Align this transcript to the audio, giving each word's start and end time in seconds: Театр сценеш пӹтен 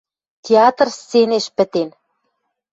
Театр 0.45 0.87
сценеш 0.99 1.45
пӹтен 1.55 1.89